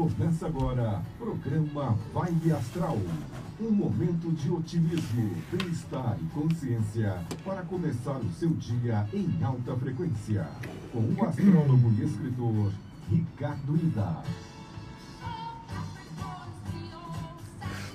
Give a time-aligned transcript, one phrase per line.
[0.00, 2.96] Começa agora, programa Vibe Astral.
[3.60, 10.48] Um momento de otimismo, bem-estar e consciência para começar o seu dia em alta frequência.
[10.90, 12.72] Com o astrólogo e escritor
[13.10, 14.22] Ricardo Ida.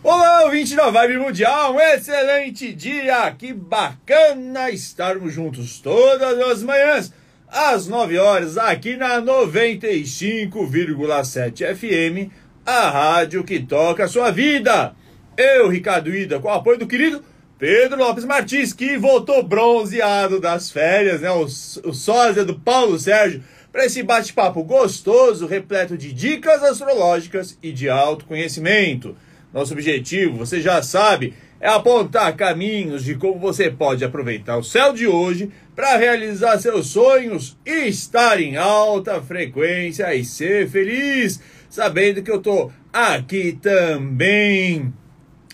[0.04, 3.32] Olá, ouvinte da Vibe Mundial, um excelente dia!
[3.32, 7.12] Que bacana estarmos juntos todas as manhãs,
[7.56, 12.30] às 9 horas, aqui na 95,7 FM,
[12.66, 14.94] a rádio que toca a sua vida.
[15.38, 17.24] Eu, Ricardo Ida, com o apoio do querido
[17.58, 21.32] Pedro Lopes Martins, que voltou bronzeado das férias, né?
[21.32, 23.42] O, o sósia do Paulo Sérgio,
[23.72, 29.16] para esse bate-papo gostoso, repleto de dicas astrológicas e de autoconhecimento.
[29.54, 34.92] Nosso objetivo, você já sabe, é apontar caminhos de como você pode aproveitar o céu
[34.92, 42.32] de hoje para realizar seus sonhos estar em alta frequência e ser feliz, sabendo que
[42.32, 44.94] eu tô aqui também.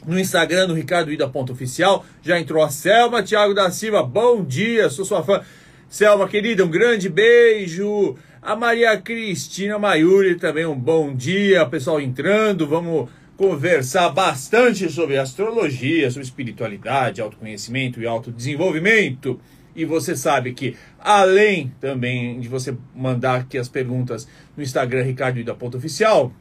[0.06, 4.04] No Instagram do Ricardo Ida Oficial, já entrou a Selma Thiago da Silva.
[4.04, 5.42] Bom dia, sou sua fã.
[5.90, 8.16] Selma, querida, um grande beijo.
[8.42, 11.66] A Maria Cristina Maiuri também um bom dia.
[11.68, 19.40] Pessoal entrando, vamos conversar bastante sobre astrologia, sobre espiritualidade, autoconhecimento e autodesenvolvimento.
[19.76, 25.40] E você sabe que, além também de você mandar aqui as perguntas no Instagram Ricardo
[25.40, 26.32] Ida Oficial,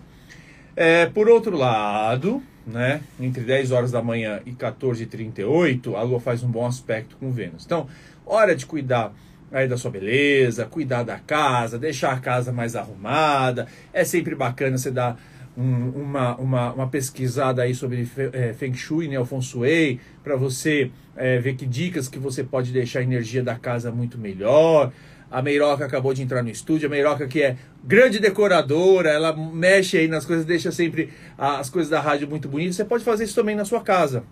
[0.76, 6.44] É, por outro lado, né, entre 10 horas da manhã e 14h38, a Lua faz
[6.44, 7.66] um bom aspecto com Vênus.
[7.66, 7.88] Então,
[8.26, 9.14] hora de cuidar
[9.52, 13.68] aí da sua beleza, cuidar da casa, deixar a casa mais arrumada.
[13.92, 15.20] É sempre bacana você dar
[15.58, 20.36] um, uma, uma, uma, pesquisada aí sobre é, Feng Shui, né, o Feng Shui, para
[20.36, 24.92] você é, ver que dicas que você pode deixar a energia da casa muito melhor.
[25.32, 26.88] A Meiroca acabou de entrar no estúdio.
[26.88, 31.90] A Meiroca, que é grande decoradora, ela mexe aí nas coisas, deixa sempre as coisas
[31.90, 32.76] da rádio muito bonitas.
[32.76, 34.24] Você pode fazer isso também na sua casa.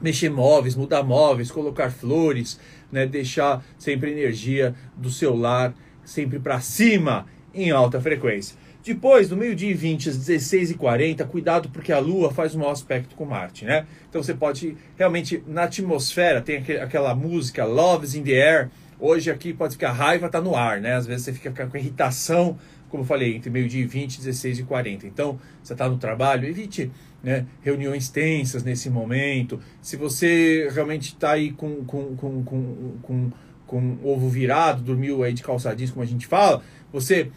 [0.00, 2.58] Mexer móveis, mudar móveis, colocar flores,
[2.90, 3.06] né?
[3.06, 5.74] deixar sempre energia do seu lar
[6.10, 8.56] sempre para cima, em alta frequência.
[8.82, 13.14] Depois, do meio-dia e 20 às 16h40, cuidado porque a Lua faz um mau aspecto
[13.14, 13.86] com Marte, né?
[14.08, 19.54] Então você pode realmente, na atmosfera, tem aquela música Love's in the Air, Hoje aqui
[19.54, 20.94] pode ficar raiva, tá no ar, né?
[20.94, 22.58] Às vezes você fica com irritação,
[22.90, 25.06] como eu falei, entre meio-dia e 20, 16 e 40.
[25.06, 26.90] Então, você está no trabalho, evite
[27.22, 29.58] né, reuniões tensas nesse momento.
[29.80, 33.30] Se você realmente está aí com, com, com, com, com,
[33.66, 36.62] com ovo virado, dormiu aí de calçadinhos, como a gente fala,
[36.92, 37.30] você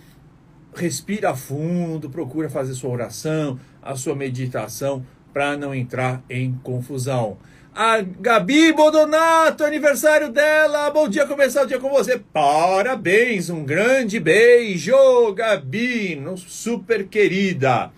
[0.76, 7.38] respira fundo, procura fazer sua oração, a sua meditação, para não entrar em confusão.
[7.76, 10.92] A Gabi Bodonato, aniversário dela.
[10.92, 12.20] Bom dia, começar o dia com você.
[12.20, 17.92] Parabéns, um grande beijo, Gabi, super querida.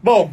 [0.00, 0.32] Bom,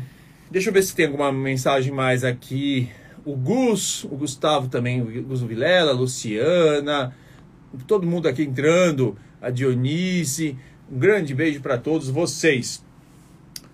[0.52, 2.88] deixa eu ver se tem alguma mensagem mais aqui.
[3.26, 7.16] O Gus, o Gustavo também, o Gus Vilela, a Luciana,
[7.88, 10.56] todo mundo aqui entrando, a Dionísio.
[10.92, 12.86] Um grande beijo para todos vocês.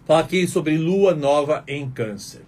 [0.06, 2.45] Falar aqui sobre lua nova em Câncer.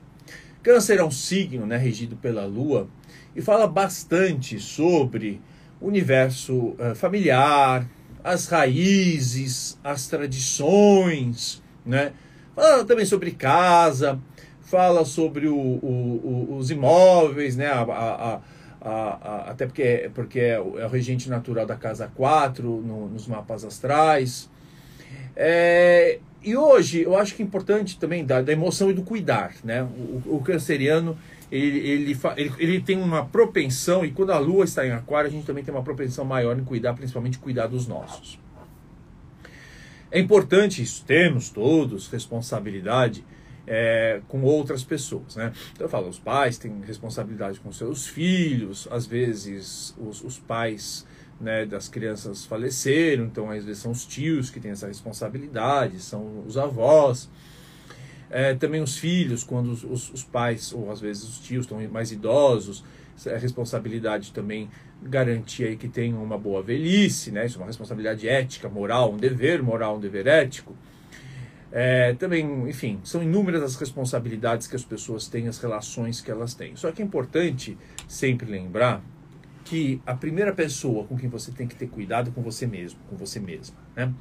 [0.68, 2.90] Câncer é um signo né, regido pela Lua
[3.34, 5.40] e fala bastante sobre
[5.80, 7.90] o universo uh, familiar,
[8.22, 12.12] as raízes, as tradições, né?
[12.54, 14.20] Fala também sobre casa,
[14.60, 17.68] fala sobre o, o, o, os imóveis, né?
[17.68, 18.42] A, a,
[18.82, 23.64] a, até porque, porque é, o, é regente natural da casa 4 no, nos mapas
[23.64, 24.50] astrais.
[25.34, 29.54] É, e hoje eu acho que é importante também da, da emoção e do cuidar.
[29.64, 29.84] Né?
[29.84, 31.18] O, o canceriano
[31.52, 35.32] ele, ele, ele, ele, tem uma propensão, e quando a lua está em aquário, a
[35.32, 38.38] gente também tem uma propensão maior em cuidar, principalmente cuidar dos nossos.
[40.12, 43.24] É importante isso, temos todos responsabilidade
[43.66, 45.54] é, com outras pessoas, né?
[45.74, 51.06] Então eu falo, os pais têm responsabilidade com seus filhos, às vezes os, os pais
[51.40, 56.58] né, crianças faleceram, então às vezes são os tios que têm essa responsabilidade, são os
[56.58, 57.30] avós.
[58.30, 61.80] É, também os filhos, quando os, os, os, pais, ou às vezes os tios estão
[61.90, 62.84] mais idosos,
[63.26, 64.70] é responsabilidade também
[65.02, 67.46] garantir aí que tenham uma boa velhice, né?
[67.46, 70.76] Isso é uma responsabilidade ética, moral, um dever moral, um dever ético.
[71.72, 76.54] É, também, enfim, são inúmeras as responsabilidades que as pessoas têm, as relações que elas
[76.54, 76.76] têm.
[76.76, 79.02] Só que é importante sempre lembrar
[79.70, 83.00] que a primeira pessoa com quem você tem que ter cuidado é com você mesmo,
[83.10, 84.14] com você mesma, né?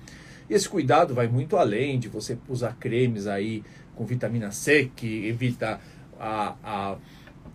[0.51, 3.63] E esse cuidado vai muito além de você usar cremes aí
[3.95, 5.81] com vitamina C que evita
[6.19, 6.97] a, a,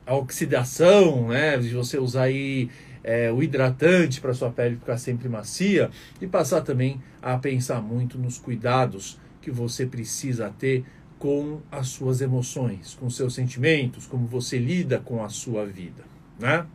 [0.06, 1.58] a oxidação, né?
[1.58, 2.70] De você usar aí
[3.04, 5.90] é, o hidratante para sua pele ficar sempre macia
[6.22, 10.86] e passar também a pensar muito nos cuidados que você precisa ter
[11.20, 16.04] com as suas emoções, com seus sentimentos, como você lida com a sua vida,
[16.40, 16.66] né?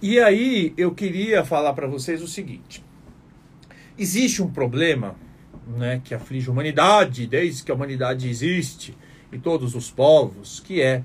[0.00, 2.84] E aí eu queria falar para vocês o seguinte:
[3.98, 5.16] existe um problema
[5.66, 8.96] né, que aflige a humanidade desde que a humanidade existe
[9.32, 11.02] e todos os povos, que é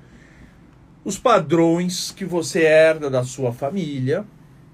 [1.04, 4.26] os padrões que você herda da sua família,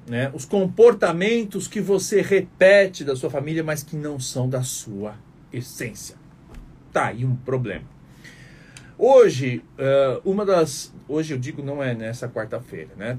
[0.09, 5.15] né, os comportamentos que você repete da sua família, mas que não são da sua
[5.53, 6.15] essência.
[6.91, 7.85] Tá aí um problema.
[8.97, 10.91] Hoje, uh, uma das.
[11.07, 13.15] Hoje eu digo não é nessa quarta-feira, né?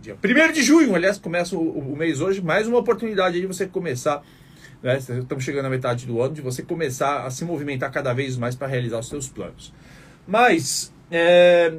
[0.00, 3.66] Dia 1 de junho, aliás, começa o, o, mês hoje, mais uma oportunidade de você
[3.66, 4.22] começar.
[4.82, 4.96] Né?
[4.96, 8.54] Estamos chegando na metade do ano, de você começar a se movimentar cada vez mais
[8.54, 9.74] para realizar os seus planos.
[10.26, 11.74] Mas, é,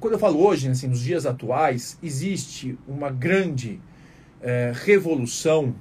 [0.00, 3.80] quando eu falo hoje, assim, nos dias atuais, existe uma grande
[4.42, 5.72] é, revolução,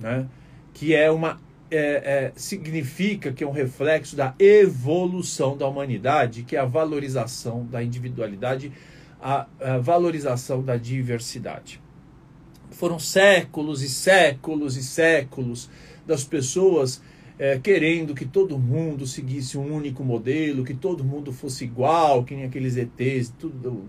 [0.00, 0.26] né?
[0.74, 1.40] que é uma
[1.70, 7.64] é, é, significa que é um reflexo da evolução da humanidade, que é a valorização
[7.66, 8.72] da individualidade
[9.20, 11.80] a, a valorização da diversidade.
[12.70, 15.70] Foram séculos e séculos e séculos
[16.06, 17.02] das pessoas
[17.38, 22.34] é, querendo que todo mundo seguisse um único modelo, que todo mundo fosse igual, que
[22.34, 23.84] nem aqueles ETs, tudo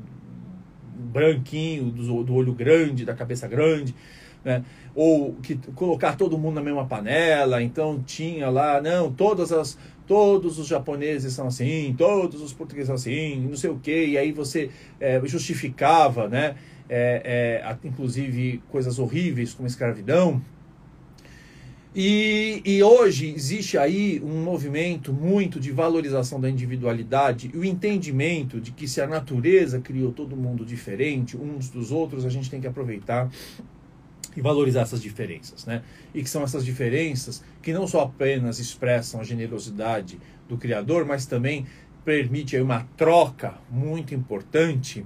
[0.97, 3.95] branquinho, do, do olho grande, da cabeça grande,
[4.43, 4.63] né?
[4.93, 9.77] ou que colocar todo mundo na mesma panela, então tinha lá, não, todas as
[10.07, 14.17] todos os japoneses são assim, todos os portugueses são assim, não sei o que, e
[14.17, 14.69] aí você
[14.99, 16.55] é, justificava, né,
[16.89, 20.41] é, é, inclusive coisas horríveis como escravidão.
[21.99, 28.61] E, e hoje existe aí um movimento muito de valorização da individualidade e o entendimento
[28.61, 32.61] de que se a natureza criou todo mundo diferente, uns dos outros, a gente tem
[32.61, 33.31] que aproveitar
[34.35, 35.81] e valorizar essas diferenças, né?
[36.13, 41.25] E que são essas diferenças que não só apenas expressam a generosidade do Criador, mas
[41.25, 41.65] também
[42.05, 45.05] permite uma troca muito importante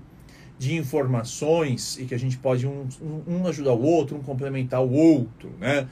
[0.60, 2.88] de informações e que a gente pode um,
[3.28, 5.88] um ajudar o outro, um complementar o outro, né?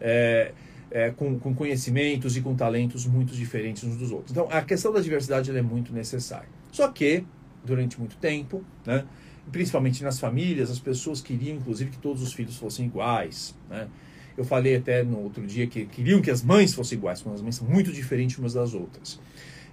[0.00, 0.52] É,
[0.90, 4.32] é, com, com, conhecimentos e com talentos muito diferentes uns dos outros.
[4.32, 6.48] Então, a questão da diversidade é muito necessária.
[6.72, 7.24] Só que,
[7.64, 9.04] durante muito tempo, né,
[9.50, 13.54] principalmente nas famílias, as pessoas queriam, inclusive, que todos os filhos fossem iguais.
[13.68, 13.88] Né?
[14.36, 17.42] Eu falei até no outro dia que queriam que as mães fossem iguais, quando as
[17.42, 19.20] mães são muito diferentes umas das outras.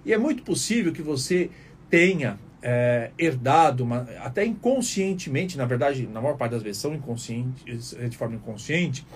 [0.04, 1.50] E é muito possível que você
[1.88, 7.96] tenha é, herdado, uma, até inconscientemente, na verdade, na maior parte das vezes são inconscientes,
[8.08, 9.06] de forma inconsciente,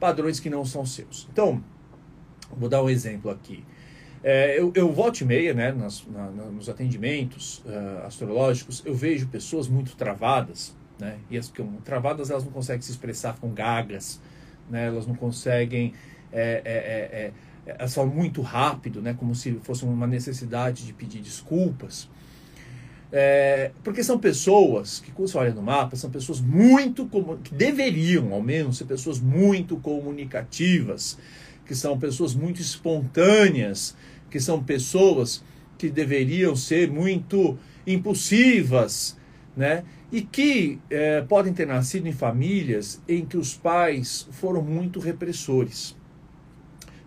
[0.00, 1.28] padrões que não são seus.
[1.32, 1.62] Então,
[2.50, 3.64] vou dar um exemplo aqui.
[4.26, 9.26] É, eu, eu volto e meia, né, nas, na, nos atendimentos uh, astrológicos, eu vejo
[9.26, 14.18] pessoas muito travadas, né, e as que travadas elas não conseguem se expressar com gagas,
[14.70, 15.92] né, elas não conseguem,
[16.32, 17.32] é, é, é, é
[17.78, 22.08] elas falam muito rápido, né, como se fosse uma necessidade de pedir desculpas.
[23.12, 27.08] É, porque são pessoas que, quando você olha no mapa, são pessoas muito,
[27.42, 31.18] que deveriam, ao menos, ser pessoas muito comunicativas,
[31.64, 33.94] que são pessoas muito espontâneas,
[34.34, 35.44] que são pessoas
[35.78, 39.16] que deveriam ser muito impulsivas,
[39.56, 39.84] né?
[40.10, 45.96] E que é, podem ter nascido em famílias em que os pais foram muito repressores.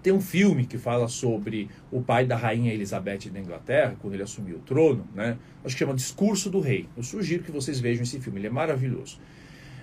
[0.02, 4.24] Tem um filme que fala sobre o pai da rainha Elizabeth da Inglaterra, quando ele
[4.24, 5.38] assumiu o trono, né?
[5.66, 6.88] Acho que chama Discurso do Rei.
[6.96, 9.20] Eu sugiro que vocês vejam esse filme, ele é maravilhoso.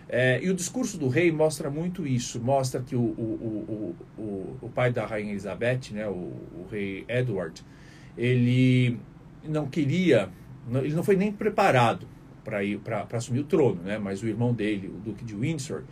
[0.08, 4.56] É, e o discurso do rei mostra muito isso, mostra que o, o, o, o,
[4.62, 7.64] o pai da rainha Elizabeth, né, o, o rei Edward,
[8.16, 8.98] ele
[9.42, 10.28] não queria,
[10.70, 12.06] ele não foi nem preparado
[12.44, 13.98] para ir para assumir o trono, né?
[13.98, 15.82] Mas o irmão dele, o duque de Windsor,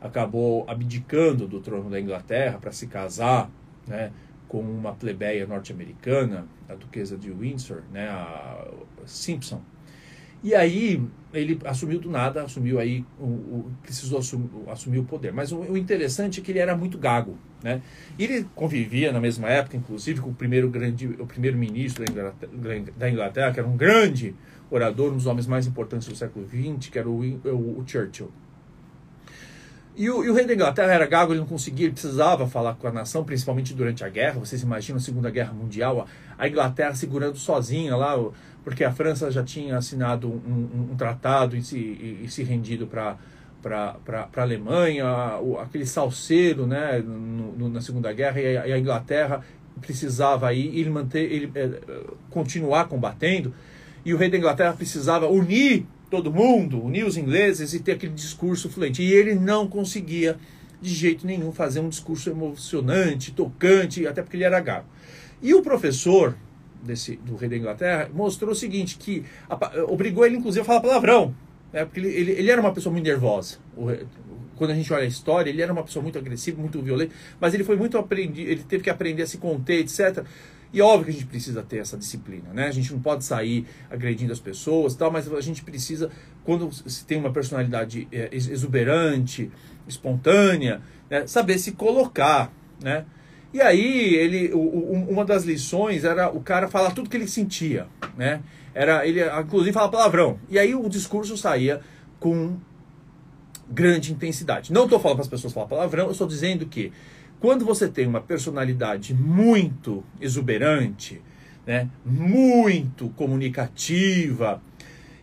[0.00, 3.50] acabou abdicando do trono da Inglaterra para se casar,
[3.86, 4.12] né?
[4.46, 8.08] Com uma plebeia norte-americana, a duquesa de Windsor, né?
[8.08, 8.68] A
[9.06, 9.62] Simpson.
[10.44, 15.32] E aí ele assumiu do nada, assumiu aí, o, o precisou assumir, assumir, o poder.
[15.32, 17.80] Mas o, o, interessante é que ele era muito gago, né?
[18.18, 22.92] Ele convivia na mesma época, inclusive, com o primeiro grande, o primeiro ministro da Inglaterra,
[22.94, 24.34] da Inglaterra que era um grande
[24.70, 28.30] orador, um dos homens mais importantes do século XX, que era o, o, o Churchill.
[29.96, 32.74] E o, e o, rei da Inglaterra era gago, ele não conseguia, ele precisava falar
[32.74, 34.40] com a nação, principalmente durante a guerra.
[34.40, 38.16] Vocês imaginam a Segunda Guerra Mundial, a, Inglaterra segurando sozinha lá,
[38.64, 43.16] porque a França já tinha assinado um, um, tratado e se, e, se rendido para
[43.62, 45.06] para a Alemanha,
[45.62, 49.40] aquele salseiro né, no, no, na Segunda Guerra, e a, e a, Inglaterra
[49.80, 51.80] precisava aí ele manter, ele é,
[52.28, 53.54] continuar combatendo,
[54.04, 58.12] e o rei da Inglaterra precisava unir todo mundo, unir os ingleses e ter aquele
[58.12, 59.02] discurso fluente.
[59.02, 60.36] E ele não conseguia
[60.80, 64.86] de jeito nenhum fazer um discurso emocionante, tocante, até porque ele era gago.
[65.40, 66.36] E o professor
[66.84, 70.80] desse, do rei da Inglaterra mostrou o seguinte, que a, obrigou ele inclusive a falar
[70.80, 71.34] palavrão,
[71.72, 73.58] né, porque ele, ele, ele era uma pessoa muito nervosa.
[73.76, 73.90] O,
[74.56, 77.54] quando a gente olha a história, ele era uma pessoa muito agressiva, muito violenta, mas
[77.54, 80.24] ele foi muito aprendido, ele teve que aprender a se conter, etc.
[80.72, 82.66] E óbvio que a gente precisa ter essa disciplina, né?
[82.66, 86.10] A gente não pode sair agredindo as pessoas, tal, mas a gente precisa,
[86.44, 89.50] quando se tem uma personalidade é, exuberante,
[89.86, 91.26] espontânea, né?
[91.26, 93.04] saber se colocar, né?
[93.54, 94.58] E aí ele, o,
[95.08, 98.42] uma das lições era o cara falar tudo que ele sentia, né?
[98.74, 100.40] Era ele, inclusive, falar palavrão.
[100.50, 101.80] E aí o discurso saía
[102.18, 102.56] com
[103.70, 104.72] grande intensidade.
[104.72, 106.92] Não estou falando para as pessoas falar palavrão, eu estou dizendo que
[107.38, 111.22] quando você tem uma personalidade muito exuberante,
[111.64, 114.60] né, muito comunicativa,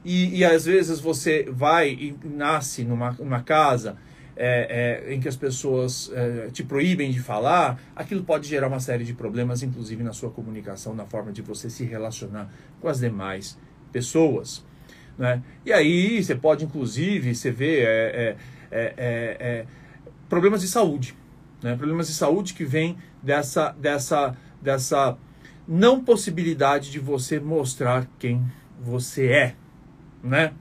[0.05, 3.97] e, e às vezes você vai e nasce numa, numa casa
[4.43, 8.79] é, é, em que as pessoas é, te proíbem de falar, aquilo pode gerar uma
[8.79, 12.99] série de problemas, inclusive na sua comunicação, na forma de você se relacionar com as
[12.99, 13.57] demais
[13.91, 14.65] pessoas.
[15.17, 15.43] Né?
[15.65, 18.35] E aí você pode, inclusive, você vê é,
[18.71, 19.65] é, é,
[20.27, 21.15] problemas de saúde
[21.61, 21.75] né?
[21.75, 25.17] problemas de saúde que vêm dessa, dessa, dessa
[25.67, 28.43] não possibilidade de você mostrar quem
[28.81, 29.55] você é,
[30.23, 30.53] né?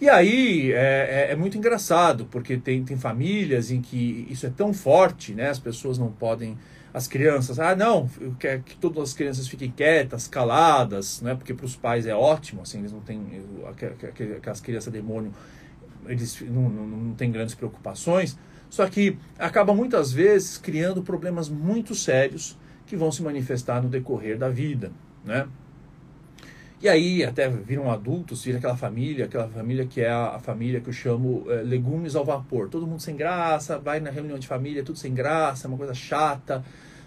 [0.00, 4.50] E aí é, é, é, muito engraçado, porque tem, tem famílias em que isso é
[4.50, 5.48] tão forte, né?
[5.48, 6.58] As pessoas não podem.
[6.92, 8.08] As crianças, ah, não,
[8.38, 11.34] quero que todas as crianças fiquem quietas, caladas, né?
[11.34, 13.20] Porque para os pais é ótimo, assim, eles não têm.
[14.38, 15.32] Aquelas crianças demônio,
[16.06, 18.36] eles não, não, não têm grandes preocupações.
[18.70, 24.36] Só que acaba muitas vezes criando problemas muito sérios que vão se manifestar no decorrer
[24.36, 24.92] da vida,
[25.24, 25.46] né?
[26.84, 30.90] E aí até viram adultos, vira aquela família, aquela família que é a, família que
[30.90, 32.68] eu chamo é, legumes ao vapor.
[32.68, 36.62] Todo mundo sem graça, vai na reunião de família, tudo sem graça, uma coisa chata,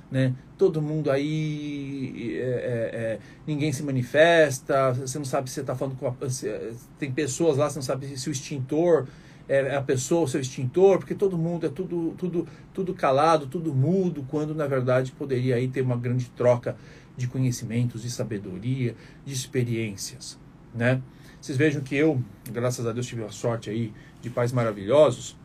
[0.09, 0.33] né?
[0.57, 5.75] Todo mundo aí, é, é, é ninguém se manifesta, você não sabe se você está
[5.75, 6.49] falando com a, se,
[6.97, 9.05] tem pessoas lá, você não sabe se o extintor
[9.47, 13.73] é a pessoa, o seu extintor, porque todo mundo é tudo, tudo, tudo calado, tudo
[13.75, 16.75] mudo, quando na verdade poderia aí ter uma grande troca
[17.17, 18.95] de conhecimentos, de sabedoria,
[19.25, 20.39] de experiências,
[20.73, 21.01] né?
[21.41, 22.21] Vocês vejam que eu,
[22.51, 25.35] graças a Deus, tive a sorte aí de pais maravilhosos,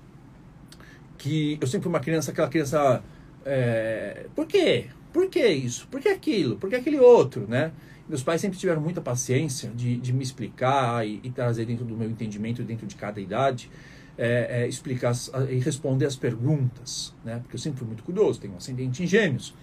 [1.19, 3.03] que eu sempre fui uma criança, aquela criança,
[3.45, 4.87] é, por quê?
[5.13, 5.87] Por que isso?
[5.89, 6.57] Por que aquilo?
[6.57, 7.73] Por que aquele outro, né?
[8.09, 11.97] Meus pais sempre tiveram muita paciência de, de me explicar e, e trazer dentro do
[11.97, 13.71] meu entendimento, dentro de cada idade,
[14.19, 15.13] é, é, explicar
[15.49, 17.39] e responder as perguntas, né?
[17.41, 19.55] Porque eu sempre fui muito curioso, tenho um ascendente em gêmeos.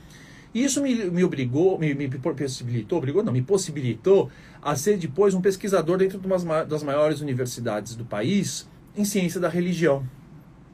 [0.53, 4.29] E isso me, me obrigou, me, me possibilitou, obrigou não, me possibilitou
[4.61, 9.39] a ser depois um pesquisador dentro de uma das maiores universidades do país em ciência
[9.39, 10.03] da religião.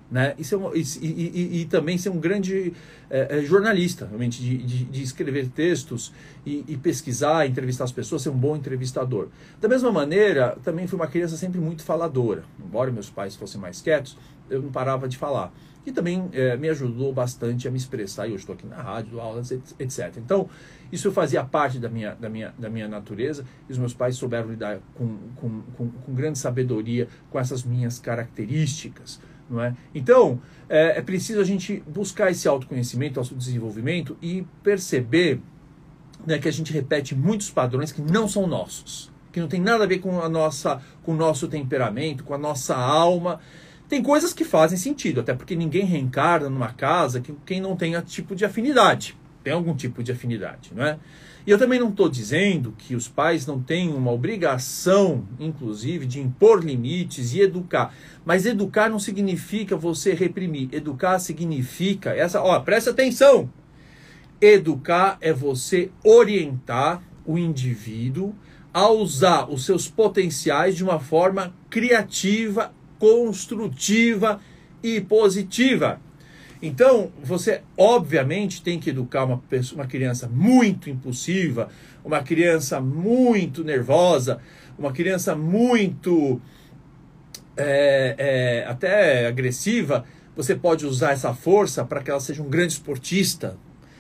[0.10, 0.36] Né?
[0.38, 2.74] E, ser um, e, e, e, também ser um grande
[3.10, 6.14] é, é, jornalista, realmente, de, de, de, escrever textos
[6.46, 9.30] e, pesquisar, entrevistar as pessoas, ser um bom entrevistador.
[9.60, 12.44] Da mesma maneira, também fui uma criança sempre muito faladora.
[12.64, 14.16] Embora meus pais fossem mais quietos,
[14.48, 15.52] eu não parava de falar.
[15.86, 18.28] E também é, me ajudou bastante a me expressar.
[18.28, 20.18] E eu estou aqui na rádio, aulas, etc.
[20.18, 20.50] Então,
[20.92, 23.46] isso fazia parte da minha, da minha, da minha natureza.
[23.70, 28.00] E os meus pais souberam lidar com, com, com, com grande sabedoria com essas minhas
[28.00, 29.76] características não é?
[29.94, 35.40] Então, é, é preciso a gente buscar esse autoconhecimento, autodesenvolvimento e perceber
[36.26, 39.84] né, que a gente repete muitos padrões que não são nossos, que não tem nada
[39.84, 43.40] a ver com a nossa, com o nosso temperamento, com a nossa alma.
[43.88, 48.02] Tem coisas que fazem sentido, até porque ninguém reencarna numa casa que quem não tenha
[48.02, 50.98] tipo de afinidade, tem algum tipo de afinidade, não é?
[51.46, 56.20] E eu também não estou dizendo que os pais não têm uma obrigação, inclusive, de
[56.20, 57.94] impor limites e educar.
[58.26, 60.70] Mas educar não significa você reprimir.
[60.72, 63.48] Educar significa essa, ó, presta atenção.
[64.42, 68.34] Educar é você orientar o indivíduo
[68.74, 74.40] a usar os seus potenciais de uma forma criativa, construtiva
[74.82, 76.00] e positiva.
[76.62, 81.70] Então, você obviamente tem que educar uma, pessoa, uma criança muito impulsiva,
[82.04, 84.40] uma criança muito nervosa,
[84.78, 86.42] uma criança muito
[87.58, 90.06] é, é, até agressiva.
[90.36, 93.58] Você pode usar essa força para que ela seja um grande esportista,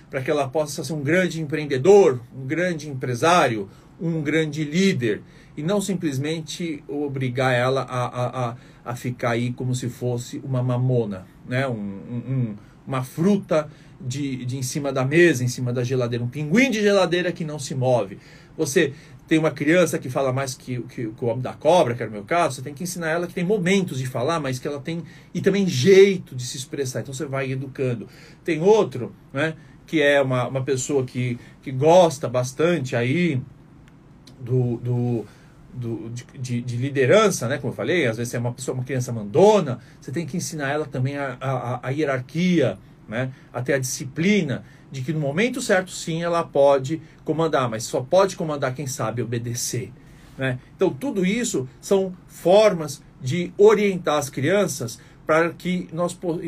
[0.10, 5.22] para que ela possa ser um grande empreendedor, um grande empresário, um grande líder,
[5.58, 10.62] e não simplesmente obrigar ela a, a, a, a ficar aí como se fosse uma
[10.62, 11.68] mamona né?
[11.68, 13.70] um, um, uma fruta
[14.00, 17.46] de, de em cima da mesa, em cima da geladeira, um pinguim de geladeira que
[17.46, 18.18] não se move.
[18.58, 18.94] Você
[19.28, 22.10] tem uma criança que fala mais que, que, que, o homem da cobra, que era
[22.10, 24.68] o meu caso, você tem que ensinar ela que tem momentos de falar, mas que
[24.68, 27.02] ela tem e também jeito de se expressar.
[27.02, 28.08] Então você vai educando.
[28.44, 29.56] Tem outro, né,
[29.88, 33.42] que é uma, uma pessoa que, que gosta bastante aí
[34.40, 35.26] do, do
[35.76, 37.58] do, de, de, liderança, né?
[37.58, 40.72] Como eu falei, às vezes é uma pessoa, uma criança mandona, você tem que ensinar
[40.72, 42.78] ela também a, a, a hierarquia,
[43.08, 43.32] né?
[43.54, 48.36] Até a disciplina de que no momento certo sim ela pode comandar, mas só pode
[48.36, 49.92] comandar quem sabe obedecer.
[50.38, 50.60] Né?
[50.76, 56.40] Então tudo isso são formas de orientar as crianças para que nós po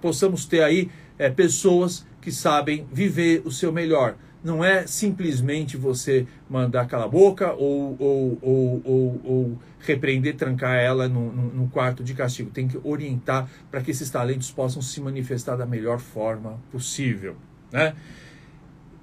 [0.00, 6.26] possamos ter aí é, pessoas que sabem viver o seu melhor não é simplesmente você
[6.50, 11.68] mandar cala a boca ou, ou, ou, ou, ou repreender, trancar ela no, no, no,
[11.68, 12.50] quarto de castigo.
[12.50, 17.36] Tem que orientar para que esses talentos possam se manifestar da melhor forma possível.
[17.70, 17.94] Né?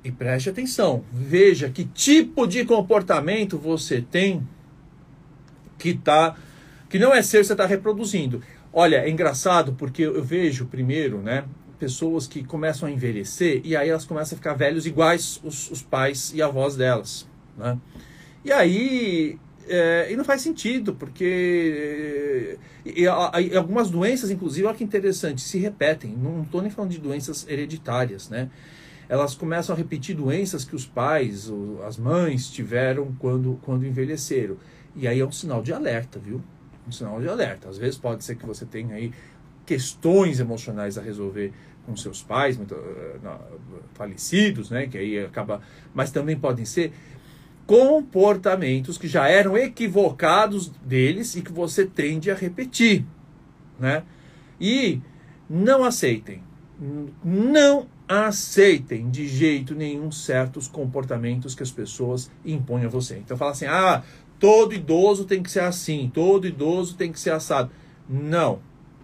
[0.03, 4.48] E preste atenção, veja que tipo de comportamento você tem
[5.77, 6.35] que tá
[6.90, 8.42] que não é ser você está reproduzindo.
[8.74, 11.46] Olha, é engraçado porque eu vejo primeiro, né?
[11.79, 15.81] Pessoas que começam a envelhecer e aí elas começam a ficar velhos iguais os, os
[15.81, 17.27] pais e avós delas.
[17.57, 17.77] Né?
[18.44, 19.37] E aí.
[19.72, 22.57] É, e não faz sentido, porque.
[22.83, 23.07] E, e, e,
[23.55, 26.15] algumas doenças, inclusive, olha que interessante, se repetem.
[26.18, 28.50] Não estou nem falando de doenças hereditárias, né?
[29.07, 31.51] Elas começam a repetir doenças que os pais,
[31.87, 34.57] as mães tiveram quando, quando envelheceram.
[34.96, 36.42] E aí é um sinal de alerta, viu?
[36.87, 37.70] Um sinal de alerta.
[37.70, 39.11] Às vezes pode ser que você tenha aí
[39.65, 41.53] questões emocionais a resolver
[41.89, 43.39] com seus pais muito, uh,
[43.93, 44.85] falecidos, né?
[44.85, 45.59] Que aí acaba,
[45.91, 46.93] mas também podem ser
[47.65, 53.05] comportamentos que já eram equivocados deles e que você tende a repetir,
[53.79, 54.03] né?
[54.61, 55.01] E
[55.49, 56.43] não aceitem,
[57.23, 63.17] não aceitem de jeito nenhum certos comportamentos que as pessoas impõem a você.
[63.17, 64.03] Então fala assim: "Ah,
[64.39, 67.71] todo idoso tem que ser assim, todo idoso tem que ser assado".
[68.07, 68.59] Não.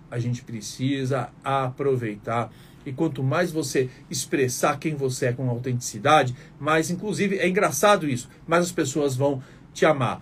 [0.09, 2.51] A gente precisa aproveitar
[2.85, 8.29] e quanto mais você expressar quem você é com autenticidade, mais, inclusive, é engraçado isso,
[8.47, 9.41] mais as pessoas vão
[9.73, 10.21] te amar.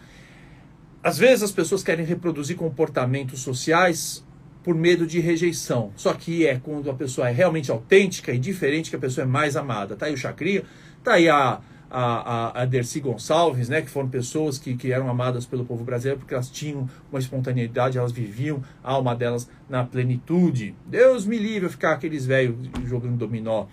[1.04, 4.23] Às vezes as pessoas querem reproduzir comportamentos sociais
[4.63, 5.91] por medo de rejeição.
[5.95, 9.28] Só que é quando a pessoa é realmente autêntica e diferente que a pessoa é
[9.28, 9.95] mais amada.
[9.95, 10.63] Tá aí o Chacria,
[11.04, 11.60] tá aí a,
[11.96, 16.20] a, a, Dercy Gonçalves, né, que foram pessoas que, que eram amadas pelo povo brasileiro
[16.20, 20.76] porque elas tinham uma espontaneidade, elas viviam a alma delas na plenitude.
[20.88, 23.68] Deus me livre ficar aqueles velhos jogando dominó.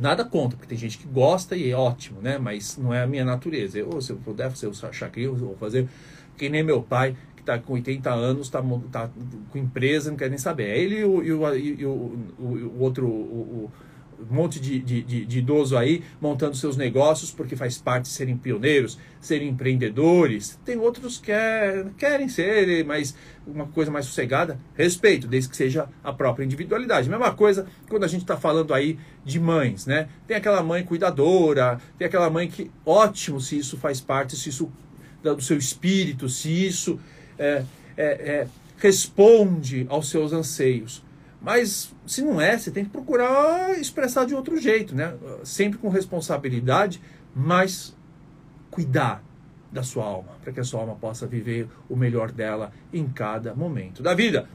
[0.00, 2.36] Nada contra, porque tem gente que gosta e é ótimo, né?
[2.36, 3.78] Mas não é a minha natureza.
[3.78, 5.88] Eu, se eu puder fazer o chacrinho, eu vou fazer
[6.36, 9.08] que nem meu pai, que está com 80 anos, está tá
[9.50, 10.70] com empresa, não quer nem saber.
[10.70, 11.90] É ele e o, e o, e o,
[12.40, 13.70] o, outro, o,
[14.30, 18.36] um monte de, de, de, de, idoso aí montando seus negócios porque faz parte serem
[18.36, 20.58] pioneiros, serem empreendedores.
[20.64, 23.14] Tem outros que é, querem ser, mas
[23.46, 24.58] uma coisa mais sossegada.
[24.74, 27.08] Respeito, desde que seja a própria individualidade.
[27.08, 30.08] Mesma coisa quando a gente está falando aí de mães, né?
[30.26, 34.70] Tem aquela mãe cuidadora, tem aquela mãe que, ótimo se isso faz parte, se isso
[35.22, 37.00] do seu espírito, se isso
[37.38, 37.64] é,
[37.96, 41.02] é, é, responde aos seus anseios.
[41.44, 45.12] Mas se não é, você tem que procurar expressar de outro jeito, né?
[45.44, 47.02] Sempre com responsabilidade,
[47.36, 47.94] mas
[48.70, 49.22] cuidar
[49.70, 53.54] da sua alma, para que a sua alma possa viver o melhor dela em cada
[53.54, 54.48] momento da vida.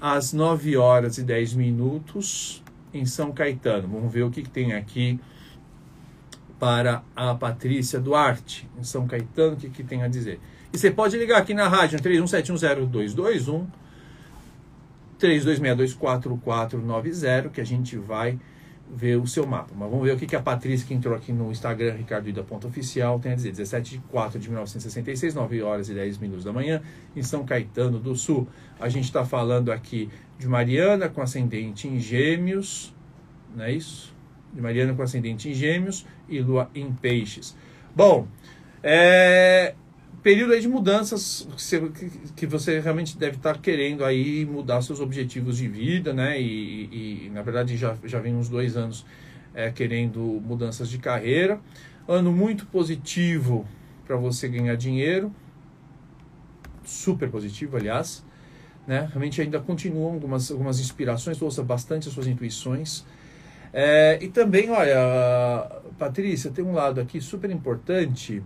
[0.00, 2.62] às 9 horas e 10 minutos,
[2.94, 3.88] em São Caetano.
[3.88, 5.20] Vamos ver o que, que tem aqui
[6.58, 10.40] para a Patrícia Duarte, em São Caetano, o que, que tem a dizer.
[10.72, 13.66] E você pode ligar aqui na rádio 31710221
[15.20, 18.38] 32624490 que a gente vai
[18.94, 19.72] ver o seu mapa.
[19.76, 23.34] Mas vamos ver o que, a Patrícia, que entrou aqui no Instagram, ricardoida.oficial, tem a
[23.34, 23.50] dizer.
[23.50, 26.82] 17 de 4 de 1966, 9 horas e 10 minutos da manhã,
[27.16, 28.46] em São Caetano do Sul.
[28.78, 32.94] A gente está falando aqui de Mariana com ascendente em gêmeos,
[33.54, 34.14] não é isso?
[34.52, 37.56] De Mariana com ascendente em gêmeos e lua em peixes.
[37.94, 38.26] Bom,
[38.82, 39.74] é,
[40.22, 41.46] período aí de mudanças
[42.36, 46.40] que você realmente deve estar querendo aí mudar seus objetivos de vida, né?
[46.40, 49.04] E, e na verdade já, já vem uns dois anos
[49.54, 51.60] é, querendo mudanças de carreira.
[52.06, 53.66] Ano muito positivo
[54.06, 55.32] para você ganhar dinheiro,
[56.84, 58.24] super positivo, aliás.
[58.86, 59.08] Né?
[59.08, 63.04] Realmente ainda continuam algumas, algumas inspirações, ouça bastante as suas intuições.
[63.72, 68.42] É, e também, olha, Patrícia, tem um lado aqui super importante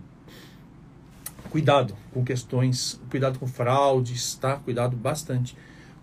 [1.47, 4.57] cuidado com questões, cuidado com fraudes, tá?
[4.57, 5.55] Cuidado bastante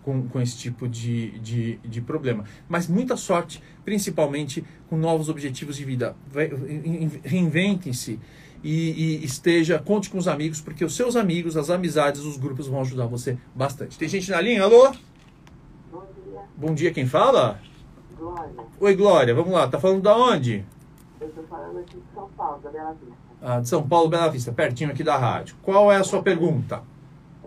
[0.05, 2.45] com, com esse tipo de, de, de problema.
[2.69, 6.15] Mas muita sorte, principalmente com novos objetivos de vida.
[7.23, 8.19] Reinventem-se
[8.63, 12.67] e, e, esteja, conte com os amigos, porque os seus amigos, as amizades, os grupos
[12.67, 13.97] vão ajudar você bastante.
[13.97, 14.63] Tem gente na linha?
[14.63, 14.91] Alô?
[15.91, 16.41] Bom dia.
[16.55, 17.59] Bom dia, quem fala?
[18.17, 18.53] Glória.
[18.79, 20.63] Oi, Glória, vamos lá, tá falando da onde?
[21.19, 24.27] Eu estou falando aqui de São Paulo, da Bela Vista ah, de São Paulo, Bela
[24.27, 25.55] Vista, pertinho aqui da rádio.
[25.61, 26.81] Qual é a sua pergunta?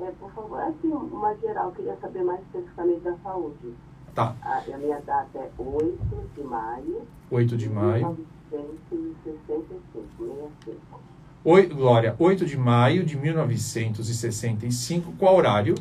[0.00, 3.74] É, por favor, assim, uma geral, queria saber mais especificamente da saúde.
[4.14, 4.32] Tá.
[4.40, 5.98] A, a minha data é 8
[6.36, 7.02] de maio.
[7.28, 8.16] 8 de maio.
[8.52, 11.00] 1965, 65.
[11.44, 15.14] Oi, Glória, 8 de maio de 1965.
[15.18, 15.74] Qual horário?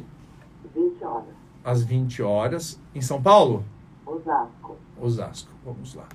[0.74, 1.26] 20 horas.
[1.64, 2.82] Às 20 horas.
[2.96, 3.64] Em São Paulo?
[4.04, 4.78] Osasco.
[5.00, 5.52] Osasco.
[5.64, 6.08] Vamos lá.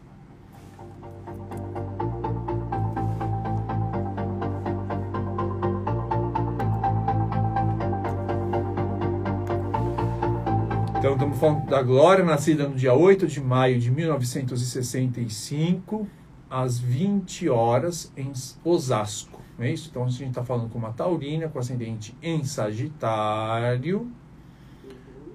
[11.03, 16.07] Então, estamos falando da Glória, nascida no dia 8 de maio de 1965,
[16.49, 19.41] às 20 horas, em Osasco.
[19.59, 19.89] Não é isso?
[19.91, 24.13] Então, a gente está falando com uma taurina, com ascendente em Sagitário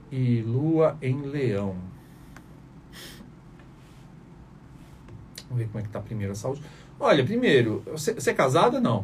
[0.10, 1.76] e lua em Leão.
[5.50, 6.64] Vamos ver como é que está a primeira saúde.
[6.98, 9.04] Olha, primeiro, você, você é casada ou não?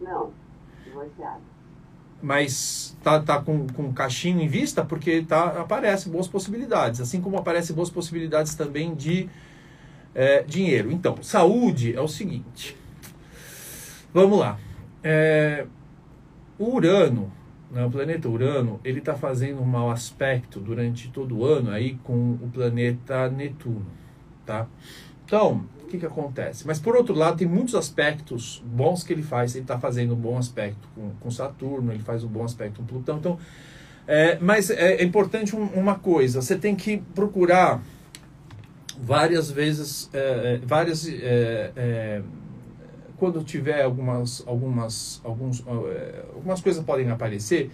[0.00, 0.32] Não,
[0.84, 1.53] divorciada
[2.24, 7.36] mas tá, tá com, com caixinho em vista porque tá, aparece boas possibilidades, assim como
[7.36, 9.28] aparece boas possibilidades também de
[10.14, 10.90] é, dinheiro.
[10.90, 12.74] Então, saúde é o seguinte,
[14.12, 14.58] vamos lá,
[15.02, 15.66] é,
[16.58, 17.30] o Urano,
[17.70, 21.98] né, o planeta Urano, ele está fazendo um mau aspecto durante todo o ano aí
[22.04, 23.84] com o planeta Netuno,
[24.46, 24.66] tá?
[25.26, 26.66] Então, o que, que acontece?
[26.66, 29.54] Mas por outro lado, tem muitos aspectos bons que ele faz.
[29.54, 32.86] Ele está fazendo um bom aspecto com, com Saturno, ele faz um bom aspecto com
[32.86, 33.18] Plutão.
[33.18, 33.38] Então,
[34.06, 37.82] é, mas é, é importante um, uma coisa: você tem que procurar
[38.98, 41.06] várias vezes, é, é várias.
[41.06, 42.22] É, é,
[43.16, 45.64] quando tiver algumas, algumas, alguns,
[46.34, 47.70] algumas coisas podem aparecer,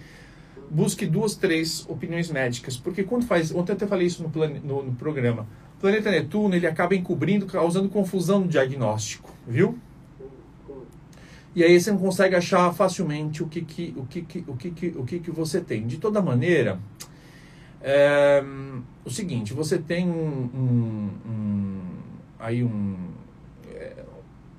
[0.69, 2.77] busque duas, três opiniões médicas.
[2.77, 3.53] Porque quando faz.
[3.53, 5.47] Ontem eu até falei isso no, plan, no, no programa
[5.81, 9.77] planeta Netuno ele acaba encobrindo, causando confusão no diagnóstico, viu?
[11.55, 14.71] E aí você não consegue achar facilmente o que, que, o que, que, o que,
[14.71, 15.85] que, o que, que você tem.
[15.85, 16.79] De toda maneira,
[17.81, 18.41] é,
[19.03, 21.81] o seguinte, você tem um, um, um
[22.39, 22.95] aí um,
[23.73, 24.05] é,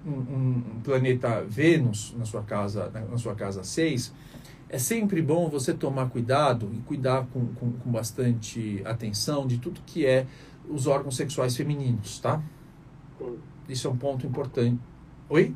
[0.04, 4.12] um, um, planeta Vênus na sua casa, na sua casa 6,
[4.68, 9.80] é sempre bom você tomar cuidado e cuidar com, com, com bastante atenção de tudo
[9.87, 10.26] que é
[10.68, 12.42] os órgãos sexuais femininos, tá?
[13.18, 13.38] Sim.
[13.68, 14.79] Isso é um ponto importante.
[15.29, 15.55] Oi?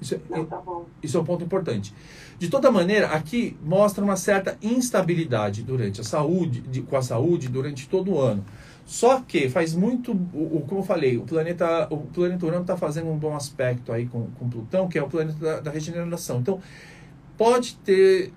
[0.00, 0.84] Isso é, Não, tá bom.
[1.02, 1.94] isso é um ponto importante.
[2.38, 7.48] De toda maneira, aqui mostra uma certa instabilidade durante a saúde, de, com a saúde
[7.48, 8.44] durante todo o ano.
[8.84, 12.76] Só que faz muito, o, o como eu falei, o planeta, o planeta Urano está
[12.76, 16.40] fazendo um bom aspecto aí com, com Plutão, que é o planeta da, da regeneração.
[16.40, 16.60] Então,
[17.38, 18.32] pode ter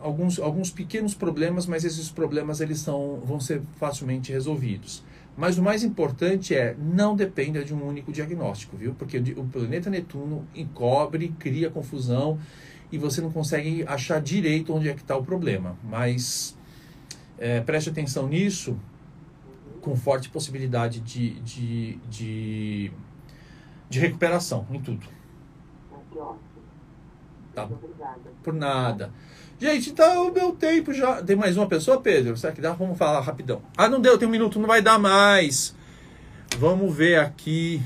[0.00, 5.02] alguns, alguns pequenos problemas, mas esses problemas eles são, vão ser facilmente resolvidos.
[5.40, 8.92] Mas o mais importante é não dependa de um único diagnóstico, viu?
[8.92, 12.38] Porque o planeta Netuno encobre, cria confusão
[12.92, 15.78] e você não consegue achar direito onde é que está o problema.
[15.82, 16.54] Mas
[17.38, 18.78] é, preste atenção nisso,
[19.80, 22.92] com forte possibilidade de, de, de,
[23.88, 25.06] de recuperação em tudo.
[27.54, 27.64] Tá.
[27.64, 28.20] Obrigada.
[28.42, 29.10] Por nada.
[29.60, 31.22] Gente, então o meu tempo já.
[31.22, 32.34] Tem mais uma pessoa, Pedro?
[32.34, 32.72] Será que dá?
[32.72, 33.60] Vamos falar rapidão.
[33.76, 35.76] Ah, não deu, tem um minuto, não vai dar mais.
[36.56, 37.82] Vamos ver aqui.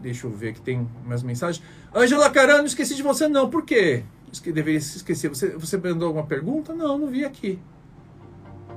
[0.00, 1.64] Deixa eu ver que tem mais mensagens.
[1.92, 3.50] Ângela Carano, esqueci de você, não.
[3.50, 4.04] Por quê?
[4.32, 5.28] Esque, deveria se esquecer.
[5.30, 6.72] Você, você mandou alguma pergunta?
[6.72, 7.58] Não, não vi aqui.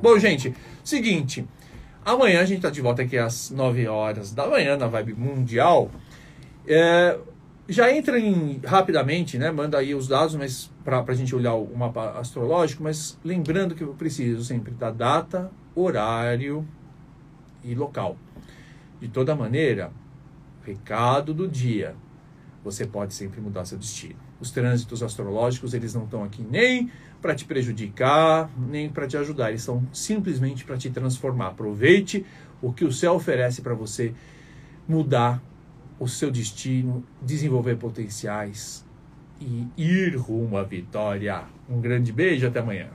[0.02, 1.48] Bom, gente, seguinte.
[2.04, 5.91] Amanhã a gente tá de volta aqui às 9 horas da manhã na Vibe Mundial.
[6.67, 7.15] É,
[7.67, 9.51] já entra em, rapidamente, né?
[9.51, 13.84] Manda aí os dados, mas para a gente olhar o mapa astrológico, mas lembrando que
[13.84, 16.67] eu preciso sempre da data, horário
[17.63, 18.17] e local.
[19.01, 19.91] De toda maneira,
[20.63, 21.95] recado do dia,
[22.63, 24.15] você pode sempre mudar seu destino.
[24.39, 29.49] Os trânsitos astrológicos, eles não estão aqui nem para te prejudicar, nem para te ajudar,
[29.49, 31.47] eles são simplesmente para te transformar.
[31.47, 32.23] Aproveite
[32.62, 34.13] o que o céu oferece para você
[34.88, 35.41] mudar
[35.99, 38.86] o seu destino, desenvolver potenciais
[39.39, 41.43] e ir rumo à vitória.
[41.69, 42.89] Um grande beijo, até amanhã.